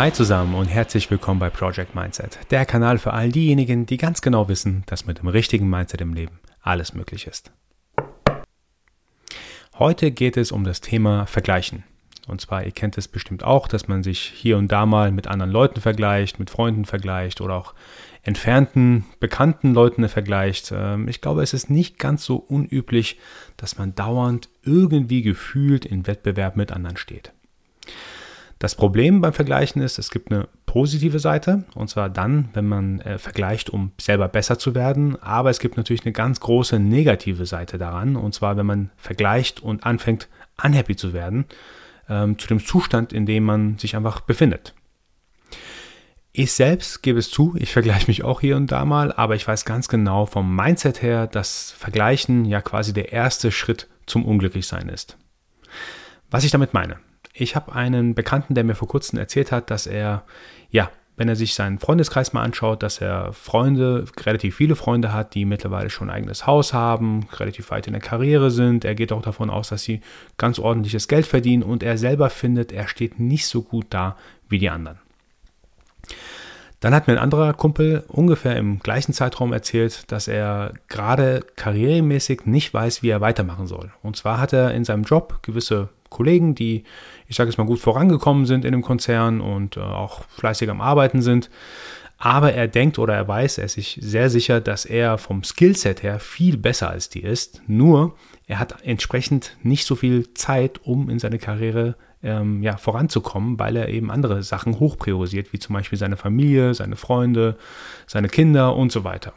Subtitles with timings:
[0.00, 4.22] Hi zusammen und herzlich willkommen bei Project Mindset, der Kanal für all diejenigen, die ganz
[4.22, 7.52] genau wissen, dass mit dem richtigen Mindset im Leben alles möglich ist.
[9.78, 11.84] Heute geht es um das Thema Vergleichen.
[12.26, 15.26] Und zwar, ihr kennt es bestimmt auch, dass man sich hier und da mal mit
[15.26, 17.74] anderen Leuten vergleicht, mit Freunden vergleicht oder auch
[18.22, 20.72] entfernten, bekannten Leuten vergleicht.
[20.74, 23.18] Ähm, ich glaube, es ist nicht ganz so unüblich,
[23.58, 27.34] dass man dauernd irgendwie gefühlt in Wettbewerb mit anderen steht.
[28.60, 33.00] Das Problem beim Vergleichen ist, es gibt eine positive Seite, und zwar dann, wenn man
[33.00, 35.20] äh, vergleicht, um selber besser zu werden.
[35.22, 39.60] Aber es gibt natürlich eine ganz große negative Seite daran, und zwar, wenn man vergleicht
[39.60, 40.28] und anfängt,
[40.62, 41.46] unhappy zu werden,
[42.10, 44.74] ähm, zu dem Zustand, in dem man sich einfach befindet.
[46.32, 49.48] Ich selbst gebe es zu, ich vergleiche mich auch hier und da mal, aber ich
[49.48, 54.90] weiß ganz genau vom Mindset her, dass Vergleichen ja quasi der erste Schritt zum Unglücklichsein
[54.90, 55.16] ist.
[56.28, 56.98] Was ich damit meine.
[57.32, 60.24] Ich habe einen Bekannten, der mir vor kurzem erzählt hat, dass er,
[60.70, 65.34] ja, wenn er sich seinen Freundeskreis mal anschaut, dass er Freunde, relativ viele Freunde hat,
[65.34, 68.86] die mittlerweile schon ein eigenes Haus haben, relativ weit in der Karriere sind.
[68.86, 70.00] Er geht auch davon aus, dass sie
[70.38, 74.16] ganz ordentliches Geld verdienen und er selber findet, er steht nicht so gut da
[74.48, 74.98] wie die anderen.
[76.80, 82.46] Dann hat mir ein anderer Kumpel ungefähr im gleichen Zeitraum erzählt, dass er gerade karrieremäßig
[82.46, 83.92] nicht weiß, wie er weitermachen soll.
[84.02, 86.84] Und zwar hat er in seinem Job gewisse Kollegen, die,
[87.28, 90.80] ich sage es mal, gut vorangekommen sind in dem Konzern und äh, auch fleißig am
[90.80, 91.50] Arbeiten sind.
[92.18, 96.02] Aber er denkt oder er weiß, er ist sich sehr sicher, dass er vom Skillset
[96.02, 97.62] her viel besser als die ist.
[97.66, 98.14] Nur
[98.46, 103.76] er hat entsprechend nicht so viel Zeit, um in seine Karriere ähm, ja, voranzukommen, weil
[103.76, 107.56] er eben andere Sachen hochpriorisiert, wie zum Beispiel seine Familie, seine Freunde,
[108.06, 109.32] seine Kinder und so weiter.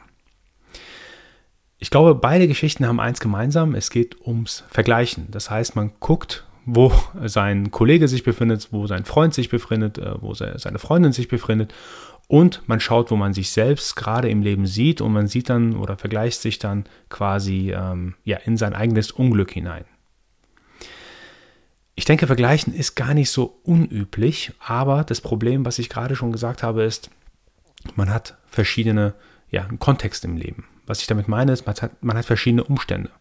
[1.80, 5.28] Ich glaube, beide Geschichten haben eins gemeinsam, es geht ums Vergleichen.
[5.32, 6.92] Das heißt, man guckt wo
[7.26, 11.74] sein Kollege sich befindet, wo sein Freund sich befindet, äh, wo seine Freundin sich befindet.
[12.28, 15.76] Und man schaut, wo man sich selbst gerade im Leben sieht und man sieht dann
[15.76, 19.84] oder vergleicht sich dann quasi ähm, ja, in sein eigenes Unglück hinein.
[21.96, 26.32] Ich denke, vergleichen ist gar nicht so unüblich, aber das Problem, was ich gerade schon
[26.32, 27.12] gesagt habe, ist,
[27.96, 29.14] man hat verschiedene
[29.50, 30.66] ja, Kontexte im Leben.
[30.86, 33.12] Was ich damit meine, ist, man hat, man hat verschiedene Umstände.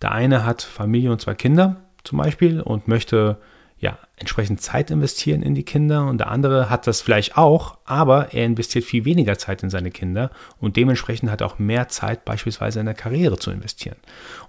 [0.00, 3.38] Der eine hat Familie und zwei Kinder, zum Beispiel und möchte
[3.82, 8.32] ja entsprechend Zeit investieren in die Kinder und der andere hat das vielleicht auch, aber
[8.32, 12.24] er investiert viel weniger Zeit in seine Kinder und dementsprechend hat er auch mehr Zeit
[12.24, 13.96] beispielsweise in der Karriere zu investieren.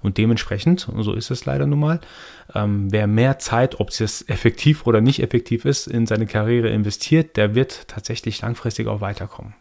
[0.03, 1.99] Und dementsprechend, und so ist es leider nun mal,
[2.53, 7.35] ähm, wer mehr Zeit, ob es effektiv oder nicht effektiv ist, in seine Karriere investiert,
[7.35, 9.55] der wird tatsächlich langfristig auch weiterkommen.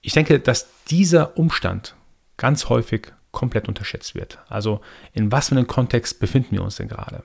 [0.00, 1.94] Ich denke, dass dieser Umstand
[2.38, 4.38] ganz häufig komplett unterschätzt wird.
[4.48, 4.80] Also
[5.12, 7.22] in was für einem Kontext befinden wir uns denn gerade?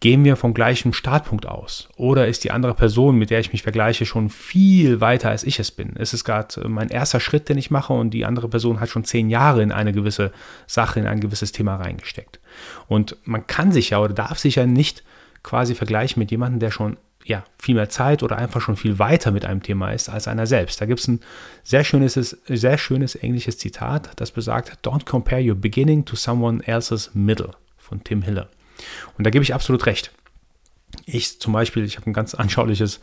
[0.00, 1.90] Gehen wir vom gleichen Startpunkt aus?
[1.96, 5.58] Oder ist die andere Person, mit der ich mich vergleiche, schon viel weiter als ich
[5.58, 5.90] es bin?
[5.90, 9.04] Ist es gerade mein erster Schritt, den ich mache und die andere Person hat schon
[9.04, 10.32] zehn Jahre in eine gewisse
[10.66, 12.40] Sache, in ein gewisses Thema reingesteckt?
[12.88, 15.04] Und man kann sich ja oder darf sich ja nicht
[15.42, 16.96] quasi vergleichen mit jemandem, der schon
[17.26, 20.46] ja, viel mehr Zeit oder einfach schon viel weiter mit einem Thema ist als einer
[20.46, 20.80] selbst.
[20.80, 21.20] Da gibt es ein
[21.62, 27.10] sehr schönes, sehr schönes englisches Zitat, das besagt, Don't compare your beginning to someone else's
[27.12, 28.48] middle von Tim Hiller.
[29.16, 30.12] Und da gebe ich absolut recht.
[31.06, 33.00] Ich zum Beispiel, ich habe ein ganz anschauliches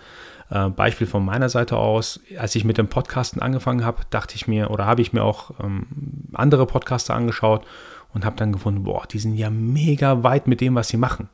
[0.50, 2.20] äh, Beispiel von meiner Seite aus.
[2.38, 5.52] Als ich mit dem Podcasten angefangen habe, dachte ich mir oder habe ich mir auch
[5.62, 5.88] ähm,
[6.34, 7.66] andere Podcaster angeschaut
[8.14, 11.30] und habe dann gefunden, boah, die sind ja mega weit mit dem, was sie machen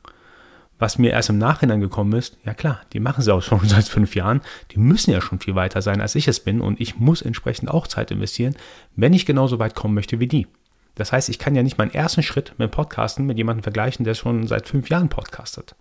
[0.78, 3.88] was mir erst im Nachhinein gekommen ist, ja klar, die machen sie auch schon seit
[3.88, 4.40] fünf Jahren,
[4.72, 7.70] die müssen ja schon viel weiter sein, als ich es bin und ich muss entsprechend
[7.70, 8.56] auch Zeit investieren,
[8.96, 10.46] wenn ich genauso weit kommen möchte wie die.
[10.94, 14.14] Das heißt, ich kann ja nicht meinen ersten Schritt mit Podcasten mit jemandem vergleichen, der
[14.14, 15.74] schon seit fünf Jahren podcastet.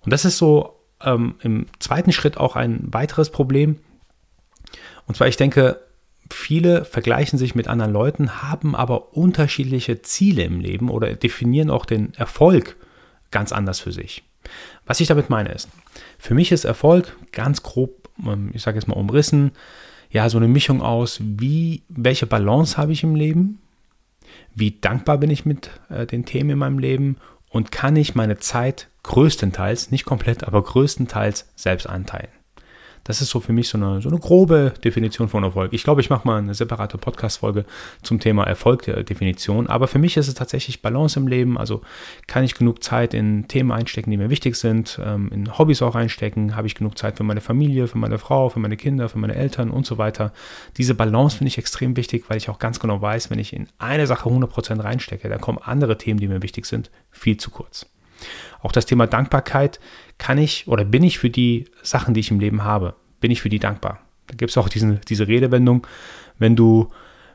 [0.00, 3.78] Und das ist so ähm, im zweiten Schritt auch ein weiteres Problem.
[5.06, 5.80] Und zwar, ich denke,
[6.30, 11.86] viele vergleichen sich mit anderen Leuten, haben aber unterschiedliche Ziele im Leben oder definieren auch
[11.86, 12.76] den Erfolg
[13.30, 14.22] ganz anders für sich.
[14.86, 15.68] Was ich damit meine ist,
[16.18, 19.52] für mich ist Erfolg ganz grob, ähm, ich sage jetzt mal umrissen,
[20.10, 23.60] ja, so eine Mischung aus, wie, welche Balance habe ich im Leben,
[24.54, 27.16] wie dankbar bin ich mit äh, den Themen in meinem Leben
[27.48, 32.28] und kann ich meine Zeit größtenteils, nicht komplett, aber größtenteils selbst anteilen.
[33.10, 35.72] Das ist so für mich so eine, so eine grobe Definition von Erfolg.
[35.72, 37.64] Ich glaube, ich mache mal eine separate Podcast-Folge
[38.04, 39.66] zum Thema Erfolg der Definition.
[39.66, 41.58] Aber für mich ist es tatsächlich Balance im Leben.
[41.58, 41.80] Also
[42.28, 45.96] kann ich genug Zeit in Themen einstecken, die mir wichtig sind, ähm, in Hobbys auch
[45.96, 49.18] einstecken, habe ich genug Zeit für meine Familie, für meine Frau, für meine Kinder, für
[49.18, 50.32] meine Eltern und so weiter.
[50.76, 53.66] Diese Balance finde ich extrem wichtig, weil ich auch ganz genau weiß, wenn ich in
[53.78, 57.86] eine Sache 100% reinstecke, dann kommen andere Themen, die mir wichtig sind, viel zu kurz.
[58.62, 59.80] Auch das Thema Dankbarkeit
[60.18, 63.42] kann ich oder bin ich für die Sachen, die ich im Leben habe, bin ich
[63.42, 64.00] für die dankbar.
[64.26, 65.86] Da gibt es auch diesen, diese Redewendung,
[66.38, 66.90] wenn du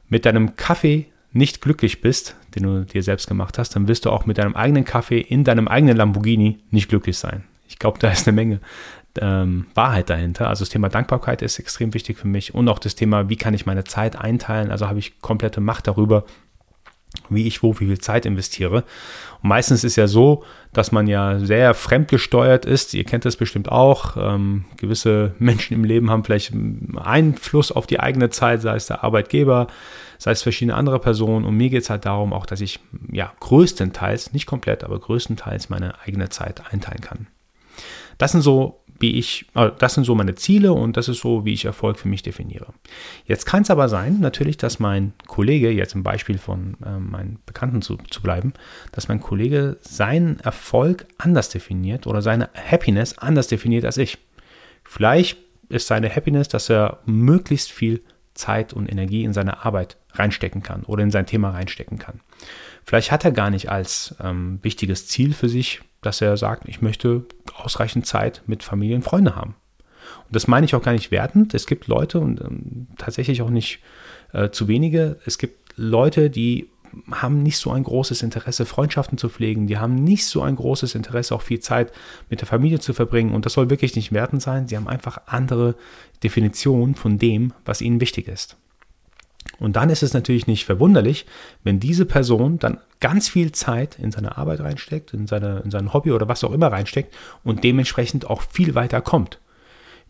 [0.10, 4.12] mit deinem Kaffee nicht glücklich bist, den du dir selbst gemacht hast, dann wirst du
[4.12, 7.44] auch mit deinem eigenen Kaffee in deinem eigenen Lamborghini nicht glücklich sein.
[7.68, 8.62] Ich glaube, da ist eine Menge
[9.20, 10.48] ähm, Wahrheit dahinter.
[10.48, 13.54] Also das Thema Dankbarkeit ist extrem wichtig für mich und auch das Thema, wie kann
[13.54, 14.72] ich meine Zeit einteilen.
[14.72, 16.26] Also habe ich komplette Macht darüber,
[17.30, 18.84] wie ich wo, wie viel Zeit investiere.
[19.42, 20.44] Und meistens ist ja so,
[20.74, 22.94] dass man ja sehr fremdgesteuert ist.
[22.94, 24.18] Ihr kennt das bestimmt auch.
[24.18, 26.54] Ähm, gewisse Menschen im Leben haben vielleicht
[26.96, 29.68] Einfluss auf die eigene Zeit, sei es der Arbeitgeber,
[30.18, 31.46] sei es verschiedene andere Personen.
[31.46, 32.80] Und mir geht es halt darum auch, dass ich
[33.12, 37.28] ja größtenteils, nicht komplett, aber größtenteils meine eigene Zeit einteilen kann.
[38.18, 41.46] Das sind so wie ich, äh, das sind so meine Ziele und das ist so,
[41.46, 42.68] wie ich Erfolg für mich definiere.
[43.26, 47.40] Jetzt kann es aber sein, natürlich, dass mein Kollege, jetzt im Beispiel von äh, meinen
[47.46, 48.54] Bekannten zu, zu bleiben,
[48.92, 54.18] dass mein Kollege seinen Erfolg anders definiert oder seine Happiness anders definiert als ich.
[54.84, 55.38] Vielleicht
[55.70, 58.02] ist seine Happiness, dass er möglichst viel
[58.34, 62.22] Zeit und Energie in seine Arbeit reinstecken kann oder in sein Thema reinstecken kann.
[62.84, 66.82] Vielleicht hat er gar nicht als ähm, wichtiges Ziel für sich dass er sagt, ich
[66.82, 67.26] möchte
[67.58, 69.56] ausreichend Zeit mit Familie und Freunde haben.
[70.28, 71.54] Und das meine ich auch gar nicht wertend.
[71.54, 73.80] Es gibt Leute und ähm, tatsächlich auch nicht
[74.34, 75.18] äh, zu wenige.
[75.26, 76.70] Es gibt Leute, die
[77.12, 79.68] haben nicht so ein großes Interesse, Freundschaften zu pflegen.
[79.68, 81.92] Die haben nicht so ein großes Interesse, auch viel Zeit
[82.30, 83.34] mit der Familie zu verbringen.
[83.34, 84.68] Und das soll wirklich nicht wertend sein.
[84.68, 85.76] Sie haben einfach andere
[86.24, 88.58] Definitionen von dem, was ihnen wichtig ist.
[89.60, 91.26] Und dann ist es natürlich nicht verwunderlich,
[91.64, 95.94] wenn diese Person dann ganz viel Zeit in seine Arbeit reinsteckt, in, seine, in sein
[95.94, 97.14] Hobby oder was auch immer reinsteckt
[97.44, 99.40] und dementsprechend auch viel weiter kommt.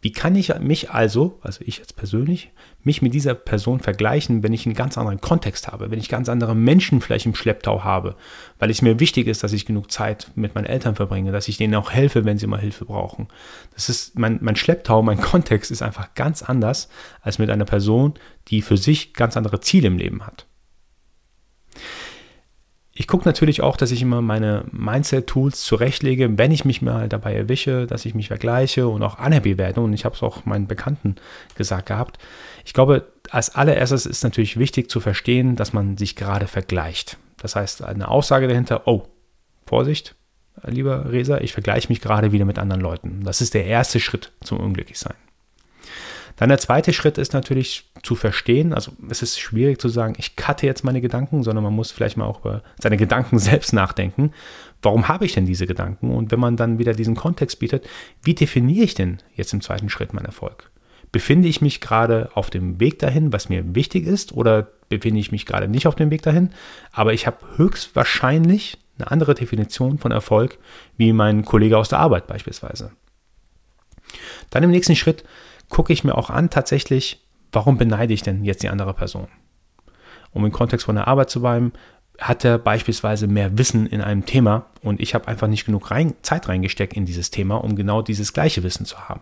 [0.06, 2.52] Wie kann ich mich also, also ich jetzt persönlich,
[2.84, 6.30] mich mit dieser Person vergleichen, wenn ich einen ganz anderen Kontext habe, wenn ich ganz
[6.30, 8.16] andere Menschen vielleicht im Schlepptau habe,
[8.60, 11.57] weil es mir wichtig ist, dass ich genug Zeit mit meinen Eltern verbringe, dass ich
[11.57, 13.30] denen auch helfe, wenn sie mal Hilfe brauchen.
[13.74, 16.88] Das ist mein, mein Schlepptau, mein Kontext ist einfach ganz anders
[17.22, 18.13] als mit einer Person,
[18.50, 20.46] die für sich ganz andere Ziele im Leben hat.
[22.98, 27.36] Ich gucke natürlich auch, dass ich immer meine Mindset-Tools zurechtlege, wenn ich mich mal dabei
[27.36, 29.82] erwische, dass ich mich vergleiche und auch unhappy werde.
[29.82, 31.18] Und ich habe es auch meinen Bekannten
[31.56, 32.18] gesagt gehabt.
[32.64, 37.18] Ich glaube, als allererstes ist natürlich wichtig zu verstehen, dass man sich gerade vergleicht.
[37.36, 39.04] Das heißt, eine Aussage dahinter, oh,
[39.66, 40.16] Vorsicht,
[40.64, 43.24] lieber Resa, ich vergleiche mich gerade wieder mit anderen Leuten.
[43.26, 45.16] Das ist der erste Schritt zum Unglücklichsein.
[46.36, 50.36] Dann der zweite Schritt ist natürlich zu verstehen, also es ist schwierig zu sagen, ich
[50.36, 54.32] cutte jetzt meine Gedanken, sondern man muss vielleicht mal auch über seine Gedanken selbst nachdenken.
[54.82, 56.14] Warum habe ich denn diese Gedanken?
[56.14, 57.88] Und wenn man dann wieder diesen Kontext bietet,
[58.24, 60.70] wie definiere ich denn jetzt im zweiten Schritt meinen Erfolg?
[61.12, 65.32] Befinde ich mich gerade auf dem Weg dahin, was mir wichtig ist, oder befinde ich
[65.32, 66.50] mich gerade nicht auf dem Weg dahin?
[66.92, 70.58] Aber ich habe höchstwahrscheinlich eine andere Definition von Erfolg
[70.98, 72.92] wie mein Kollege aus der Arbeit beispielsweise.
[74.50, 75.24] Dann im nächsten Schritt
[75.70, 79.28] gucke ich mir auch an, tatsächlich, warum beneide ich denn jetzt die andere Person?
[80.32, 81.72] Um im Kontext von der Arbeit zu bleiben,
[82.20, 86.14] hat er beispielsweise mehr Wissen in einem Thema und ich habe einfach nicht genug rein,
[86.22, 89.22] Zeit reingesteckt in dieses Thema, um genau dieses gleiche Wissen zu haben.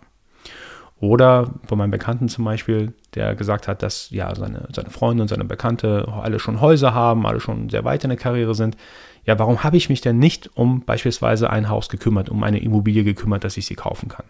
[1.00, 5.27] Oder von meinem Bekannten zum Beispiel, der gesagt hat, dass ja seine, seine Freunde und
[5.27, 8.77] seine Bekannte alle schon Häuser haben, alle schon sehr weit in der Karriere sind.
[9.25, 13.03] Ja, warum habe ich mich denn nicht um beispielsweise ein Haus gekümmert, um eine Immobilie
[13.03, 14.25] gekümmert, dass ich sie kaufen kann?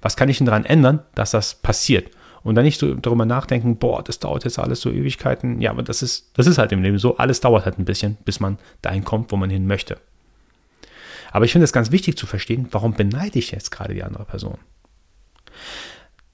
[0.00, 2.10] Was kann ich denn daran ändern, dass das passiert?
[2.42, 5.60] Und dann nicht so darüber nachdenken, boah, das dauert jetzt alles so Ewigkeiten.
[5.60, 7.18] Ja, aber das ist, das ist halt im Leben so.
[7.18, 9.98] Alles dauert halt ein bisschen, bis man dahin kommt, wo man hin möchte.
[11.32, 14.24] Aber ich finde es ganz wichtig zu verstehen, warum beneide ich jetzt gerade die andere
[14.24, 14.58] Person?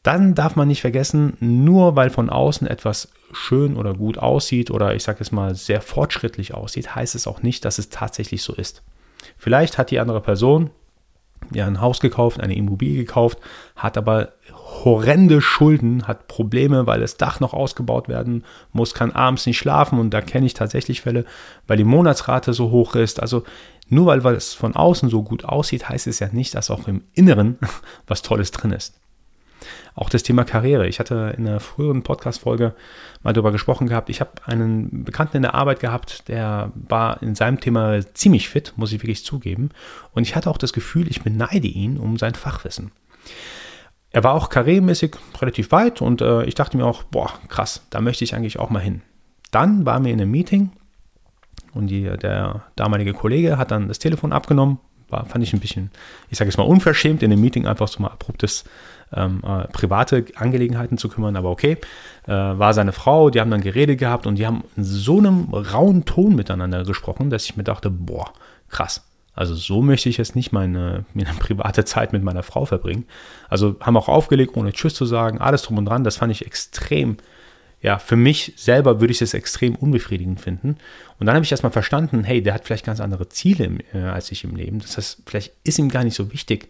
[0.03, 4.95] Dann darf man nicht vergessen, nur weil von außen etwas schön oder gut aussieht oder
[4.95, 8.55] ich sage es mal sehr fortschrittlich aussieht, heißt es auch nicht, dass es tatsächlich so
[8.55, 8.85] ist.
[9.37, 10.71] Vielleicht hat die andere Person
[11.53, 13.39] ja ein Haus gekauft, eine Immobilie gekauft,
[13.75, 14.33] hat aber
[14.85, 19.99] horrende Schulden, hat Probleme, weil das Dach noch ausgebaut werden muss, kann abends nicht schlafen
[19.99, 21.25] und da kenne ich tatsächlich Fälle,
[21.67, 23.21] weil die Monatsrate so hoch ist.
[23.21, 23.45] Also
[23.89, 26.89] nur weil, weil es von außen so gut aussieht, heißt es ja nicht, dass auch
[26.89, 27.59] im Inneren
[28.07, 28.99] was Tolles drin ist.
[29.95, 30.87] Auch das Thema Karriere.
[30.87, 32.75] Ich hatte in einer früheren Podcast-Folge
[33.23, 34.11] mal darüber gesprochen gehabt.
[34.11, 38.73] Ich habe einen Bekannten in der Arbeit gehabt, der war in seinem Thema ziemlich fit,
[38.77, 39.71] muss ich wirklich zugeben.
[40.13, 42.93] Und ich hatte auch das Gefühl, ich beneide ihn um sein Fachwissen.
[44.11, 48.01] Er war auch karrieremäßig relativ weit und äh, ich dachte mir auch, boah, krass, da
[48.01, 49.03] möchte ich eigentlich auch mal hin.
[49.51, 50.71] Dann waren wir in einem Meeting
[51.75, 54.79] und die, der damalige Kollege hat dann das Telefon abgenommen.
[55.09, 55.91] War, fand ich ein bisschen,
[56.31, 58.65] ich sage es mal, unverschämt, in dem Meeting einfach so mal abruptes
[59.13, 61.79] ähm, äh, private Angelegenheiten zu kümmern, aber okay.
[62.27, 65.53] Äh, war seine Frau, die haben dann geredet gehabt und die haben in so einem
[65.53, 68.33] rauen Ton miteinander gesprochen, dass ich mir dachte, boah,
[68.69, 69.05] krass.
[69.35, 73.05] Also so möchte ich jetzt nicht meine, meine private Zeit mit meiner Frau verbringen.
[73.49, 76.05] Also haben auch aufgelegt, ohne Tschüss zu sagen, alles drum und dran.
[76.05, 77.19] Das fand ich extrem,
[77.83, 80.79] ja, für mich selber würde ich das extrem unbefriedigend finden.
[81.21, 84.33] Und dann habe ich erstmal verstanden, hey, der hat vielleicht ganz andere Ziele äh, als
[84.33, 84.81] ich im Leben.
[84.81, 86.69] Das heißt, vielleicht ist ihm gar nicht so wichtig,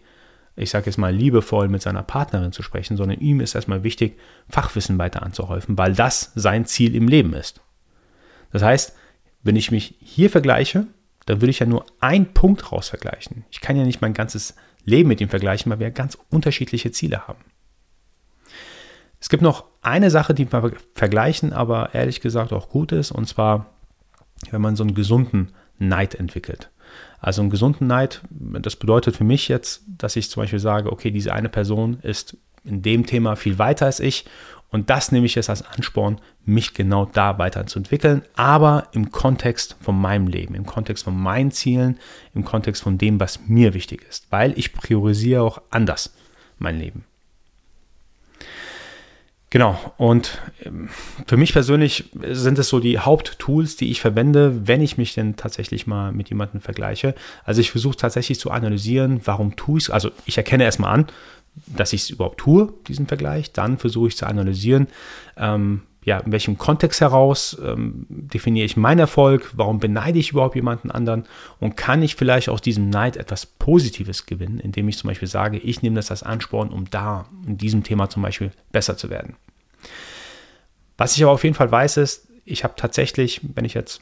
[0.57, 4.17] ich sage jetzt mal liebevoll mit seiner Partnerin zu sprechen, sondern ihm ist erstmal wichtig,
[4.49, 7.61] Fachwissen weiter anzuhäufen, weil das sein Ziel im Leben ist.
[8.51, 8.95] Das heißt,
[9.43, 10.87] wenn ich mich hier vergleiche,
[11.25, 13.45] dann würde ich ja nur einen Punkt raus vergleichen.
[13.51, 17.27] Ich kann ja nicht mein ganzes Leben mit ihm vergleichen, weil wir ganz unterschiedliche Ziele
[17.27, 17.43] haben.
[19.19, 23.27] Es gibt noch eine Sache, die wir vergleichen, aber ehrlich gesagt auch gut ist, und
[23.27, 23.73] zwar,
[24.51, 26.71] wenn man so einen gesunden Neid entwickelt.
[27.19, 31.11] Also einen gesunden Neid, das bedeutet für mich jetzt, dass ich zum Beispiel sage, okay,
[31.11, 34.25] diese eine Person ist in dem Thema viel weiter als ich
[34.69, 39.99] und das nehme ich jetzt als Ansporn, mich genau da weiterzuentwickeln, aber im Kontext von
[39.99, 41.97] meinem Leben, im Kontext von meinen Zielen,
[42.33, 46.13] im Kontext von dem, was mir wichtig ist, weil ich priorisiere auch anders
[46.59, 47.05] mein Leben.
[49.49, 50.89] Genau, und ähm,
[51.25, 55.37] für mich persönlich sind es so die Haupttools, die ich verwende, wenn ich mich denn
[55.37, 57.15] tatsächlich mal mit jemandem vergleiche.
[57.45, 59.89] Also ich versuche tatsächlich zu analysieren, warum tue ich es.
[59.89, 61.07] Also ich erkenne erstmal an,
[61.65, 63.53] dass ich es überhaupt tue, diesen Vergleich.
[63.53, 64.87] Dann versuche ich zu analysieren,
[65.37, 70.55] ähm, ja, in welchem Kontext heraus ähm, definiere ich meinen Erfolg, warum beneide ich überhaupt
[70.55, 71.25] jemanden anderen
[71.59, 75.57] und kann ich vielleicht aus diesem Neid etwas Positives gewinnen, indem ich zum Beispiel sage,
[75.57, 79.35] ich nehme das als Ansporn, um da in diesem Thema zum Beispiel besser zu werden.
[80.97, 83.99] Was ich aber auf jeden Fall weiß, ist, ich habe tatsächlich, wenn ich jetzt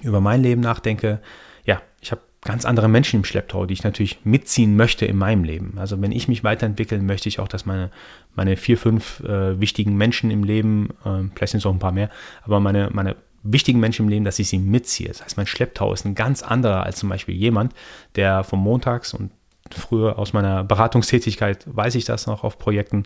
[0.00, 1.20] über mein Leben nachdenke,
[1.66, 5.44] ja, ich habe ganz andere Menschen im Schlepptau, die ich natürlich mitziehen möchte in meinem
[5.44, 5.74] Leben.
[5.76, 7.90] Also wenn ich mich weiterentwickle, möchte ich auch, dass meine,
[8.34, 11.92] meine vier, fünf äh, wichtigen Menschen im Leben, äh, vielleicht sind es auch ein paar
[11.92, 12.08] mehr,
[12.42, 15.08] aber meine, meine wichtigen Menschen im Leben, dass ich sie mitziehe.
[15.08, 17.74] Das heißt, mein Schlepptau ist ein ganz anderer als zum Beispiel jemand,
[18.16, 19.30] der vom Montags und
[19.70, 23.04] früher aus meiner Beratungstätigkeit weiß ich das noch auf Projekten.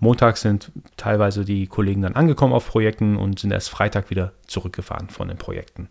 [0.00, 5.10] Montags sind teilweise die Kollegen dann angekommen auf Projekten und sind erst Freitag wieder zurückgefahren
[5.10, 5.88] von den Projekten.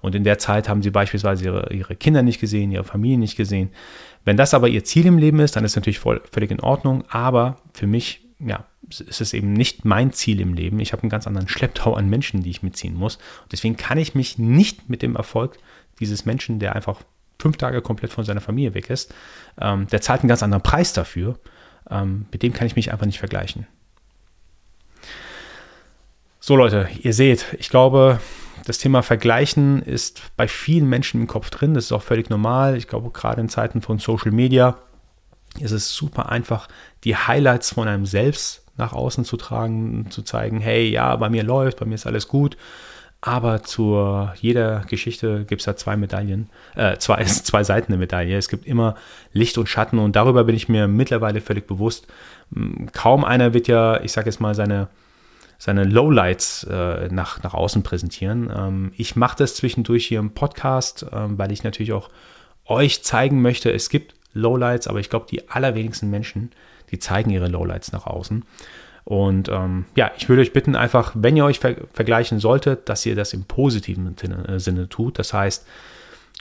[0.00, 3.36] Und in der Zeit haben sie beispielsweise ihre, ihre Kinder nicht gesehen, ihre Familie nicht
[3.36, 3.70] gesehen.
[4.24, 6.60] Wenn das aber ihr Ziel im Leben ist, dann ist es natürlich voll, völlig in
[6.60, 7.04] Ordnung.
[7.08, 10.80] Aber für mich, ja, ist es eben nicht mein Ziel im Leben.
[10.80, 13.16] Ich habe einen ganz anderen Schlepptau an Menschen, die ich mitziehen muss.
[13.44, 15.58] Und deswegen kann ich mich nicht mit dem Erfolg
[16.00, 17.02] dieses Menschen, der einfach
[17.42, 19.12] fünf Tage komplett von seiner Familie weg ist,
[19.60, 21.38] ähm, der zahlt einen ganz anderen Preis dafür.
[21.90, 23.66] Ähm, mit dem kann ich mich einfach nicht vergleichen.
[26.40, 28.20] So Leute, ihr seht, ich glaube,
[28.64, 31.74] das Thema Vergleichen ist bei vielen Menschen im Kopf drin.
[31.74, 32.76] Das ist auch völlig normal.
[32.76, 34.78] Ich glaube, gerade in Zeiten von Social Media
[35.60, 36.68] ist es super einfach,
[37.04, 41.42] die Highlights von einem selbst nach außen zu tragen, zu zeigen, hey, ja, bei mir
[41.42, 42.56] läuft, bei mir ist alles gut.
[43.24, 48.36] Aber zu jeder Geschichte gibt es da zwei Medaillen, äh, zwei, zwei Seiten der Medaille.
[48.36, 48.96] Es gibt immer
[49.32, 52.08] Licht und Schatten und darüber bin ich mir mittlerweile völlig bewusst.
[52.92, 54.88] Kaum einer wird ja, ich sage jetzt mal, seine
[55.62, 58.52] seine Lowlights äh, nach, nach außen präsentieren.
[58.52, 62.10] Ähm, ich mache das zwischendurch hier im Podcast, ähm, weil ich natürlich auch
[62.64, 66.50] euch zeigen möchte, es gibt Lowlights, aber ich glaube, die allerwenigsten Menschen,
[66.90, 68.44] die zeigen ihre Lowlights nach außen.
[69.04, 73.04] Und ähm, ja, ich würde euch bitten, einfach, wenn ihr euch ver vergleichen solltet, dass
[73.04, 74.16] ihr das im positiven
[74.46, 75.18] äh, Sinne tut.
[75.18, 75.66] Das heißt,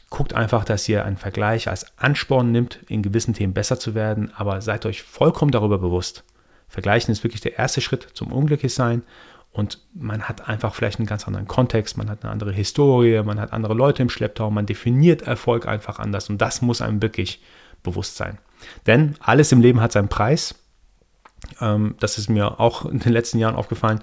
[0.09, 4.31] guckt einfach, dass ihr einen Vergleich als Ansporn nimmt, in gewissen Themen besser zu werden,
[4.35, 6.23] aber seid euch vollkommen darüber bewusst,
[6.71, 9.03] Vergleichen ist wirklich der erste Schritt zum Unglücklichsein
[9.51, 13.41] und man hat einfach vielleicht einen ganz anderen Kontext, man hat eine andere Historie, man
[13.41, 17.41] hat andere Leute im Schlepptau, man definiert Erfolg einfach anders und das muss einem wirklich
[17.83, 18.37] bewusst sein.
[18.87, 20.55] Denn alles im Leben hat seinen Preis.
[21.59, 24.01] Ähm, das ist mir auch in den letzten Jahren aufgefallen.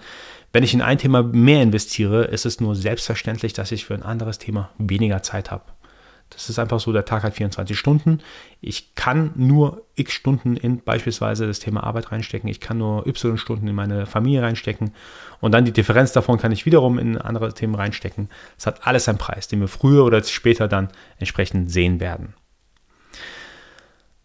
[0.53, 4.03] Wenn ich in ein Thema mehr investiere, ist es nur selbstverständlich, dass ich für ein
[4.03, 5.65] anderes Thema weniger Zeit habe.
[6.31, 8.21] Das ist einfach so, der Tag hat 24 Stunden.
[8.61, 12.51] Ich kann nur x Stunden in beispielsweise das Thema Arbeit reinstecken.
[12.51, 14.93] Ich kann nur y Stunden in meine Familie reinstecken.
[15.41, 18.29] Und dann die Differenz davon kann ich wiederum in andere Themen reinstecken.
[18.59, 22.35] Es hat alles einen Preis, den wir früher oder später dann entsprechend sehen werden.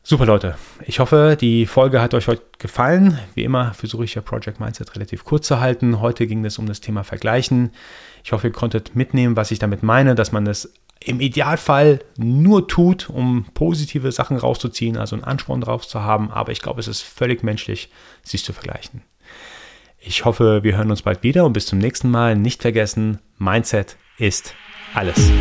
[0.06, 3.20] Super Leute, ich hoffe, die Folge hat euch heute gefallen.
[3.36, 6.02] Wie immer versuche ich ja Project Mindset relativ kurz zu halten.
[6.02, 7.72] Heute ging es um das Thema Vergleichen.
[8.22, 12.68] Ich hoffe, ihr konntet mitnehmen, was ich damit meine, dass man es im Idealfall nur
[12.68, 16.32] tut, um positive Sachen rauszuziehen, also einen Ansporn drauf zu haben.
[16.32, 17.90] Aber ich glaube, es ist völlig menschlich,
[18.24, 19.04] sich zu vergleichen.
[20.00, 22.36] Ich hoffe, wir hören uns bald wieder und bis zum nächsten Mal.
[22.36, 24.54] Nicht vergessen, Mindset ist
[24.94, 25.32] alles.